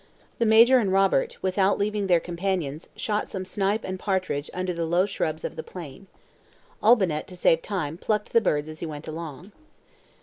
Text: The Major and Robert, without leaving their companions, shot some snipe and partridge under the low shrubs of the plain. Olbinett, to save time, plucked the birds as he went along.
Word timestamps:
The 0.39 0.47
Major 0.47 0.79
and 0.79 0.91
Robert, 0.91 1.37
without 1.43 1.77
leaving 1.77 2.07
their 2.07 2.19
companions, 2.19 2.89
shot 2.95 3.27
some 3.27 3.45
snipe 3.45 3.83
and 3.83 3.99
partridge 3.99 4.49
under 4.51 4.73
the 4.73 4.83
low 4.87 5.05
shrubs 5.05 5.43
of 5.43 5.55
the 5.55 5.61
plain. 5.61 6.07
Olbinett, 6.81 7.27
to 7.27 7.37
save 7.37 7.61
time, 7.61 7.99
plucked 7.99 8.33
the 8.33 8.41
birds 8.41 8.67
as 8.67 8.79
he 8.79 8.87
went 8.87 9.07
along. 9.07 9.51